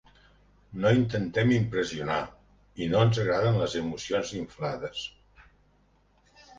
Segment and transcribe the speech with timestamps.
[0.85, 2.17] No intentem impressionar,
[2.85, 5.09] i no ens agraden les emocions inflades.